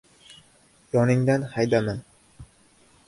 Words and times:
yoningdan 0.95 1.45
haydama. 1.57 1.97